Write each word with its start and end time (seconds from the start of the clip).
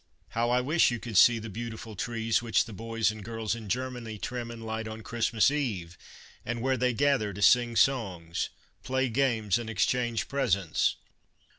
How 0.29 0.47
1 0.49 0.65
wish 0.65 0.89
you 0.89 0.97
could 0.97 1.15
see 1.15 1.37
the 1.37 1.47
beautiful 1.47 1.95
trees 1.95 2.41
which 2.41 2.65
the 2.65 2.73
boys 2.73 3.11
and 3.11 3.23
girls 3.23 3.53
in 3.53 3.69
Germany 3.69 4.17
trim 4.17 4.49
and 4.49 4.65
light 4.65 4.87
on 4.87 5.03
Christmas 5.03 5.51
Eve, 5.51 5.95
and 6.43 6.59
where 6.59 6.75
they 6.75 6.91
gather 6.91 7.33
to 7.33 7.41
sing 7.43 7.75
songs, 7.75 8.49
play 8.81 9.09
games 9.09 9.59
and 9.59 9.69
exchange 9.69 10.27
presents. 10.27 10.95